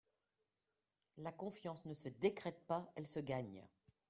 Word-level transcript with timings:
La 1.19 1.31
confiance 1.31 1.85
ne 1.85 1.93
se 1.93 2.09
décrète 2.09 2.65
pas, 2.65 2.91
elle 2.95 3.05
se 3.05 3.19
gagne. 3.19 3.67